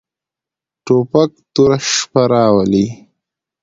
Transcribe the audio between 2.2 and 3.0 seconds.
راولي.